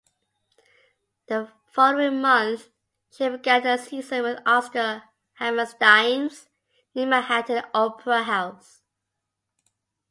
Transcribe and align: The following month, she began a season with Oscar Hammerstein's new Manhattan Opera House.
The 1.27 1.51
following 1.69 2.21
month, 2.21 2.69
she 3.11 3.29
began 3.29 3.67
a 3.67 3.77
season 3.77 4.23
with 4.23 4.39
Oscar 4.47 5.03
Hammerstein's 5.33 6.49
new 6.95 7.05
Manhattan 7.05 7.63
Opera 7.71 8.23
House. 8.23 8.81